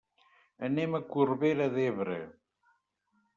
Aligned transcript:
Anem 0.67 0.97
a 0.99 1.01
Corbera 1.15 1.67
d'Ebre. 1.77 2.17